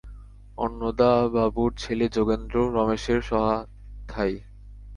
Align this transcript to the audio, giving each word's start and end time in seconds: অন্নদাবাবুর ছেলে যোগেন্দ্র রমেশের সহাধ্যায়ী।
অন্নদাবাবুর 0.57 1.71
ছেলে 1.77 2.05
যোগেন্দ্র 2.09 2.55
রমেশের 2.75 3.19
সহাধ্যায়ী। 3.21 4.35